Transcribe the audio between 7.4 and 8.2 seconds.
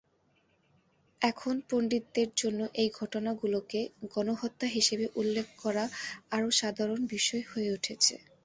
হয়ে উঠেছে।